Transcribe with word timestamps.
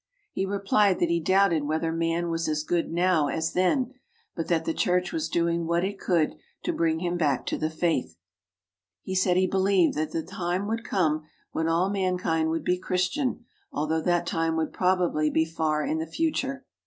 He 0.31 0.47
replied 0.47 0.97
that 0.97 1.11
he 1.11 1.19
doubted 1.19 1.65
whether 1.65 1.91
man 1.91 2.31
was 2.31 2.47
as 2.47 2.63
good 2.63 2.89
now 2.91 3.27
as 3.27 3.53
then, 3.53 3.93
but 4.35 4.47
that 4.47 4.65
the 4.65 4.73
Church 4.73 5.13
was 5.13 5.29
doing 5.29 5.67
what 5.67 5.83
it 5.83 5.99
could 5.99 6.37
to 6.63 6.73
bring 6.73 7.01
him 7.01 7.17
back 7.17 7.45
to 7.45 7.57
the 7.59 7.69
faith. 7.69 8.17
He 9.03 9.13
said 9.13 9.37
he 9.37 9.45
believed 9.45 9.95
that 9.95 10.09
the 10.11 10.23
time 10.23 10.65
would 10.65 10.83
come 10.83 11.25
when 11.51 11.67
all 11.67 11.91
mankind 11.91 12.49
would 12.49 12.63
be 12.65 12.79
Chris 12.79 13.09
tian, 13.09 13.45
although 13.71 14.01
that 14.01 14.25
time 14.25 14.55
would 14.55 14.73
probably 14.73 15.29
be 15.29 15.45
far 15.45 15.85
in 15.85 15.99
the 15.99 16.07
future. 16.07 16.65